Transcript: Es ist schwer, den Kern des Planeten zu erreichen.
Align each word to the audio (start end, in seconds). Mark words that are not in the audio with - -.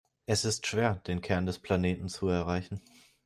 Es 0.25 0.45
ist 0.45 0.65
schwer, 0.65 0.95
den 1.05 1.21
Kern 1.21 1.45
des 1.45 1.59
Planeten 1.59 2.09
zu 2.09 2.27
erreichen. 2.27 2.81